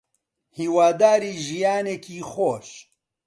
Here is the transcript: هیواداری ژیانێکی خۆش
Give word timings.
هیواداری 0.57 1.31
ژیانێکی 1.45 2.19
خۆش 2.29 2.69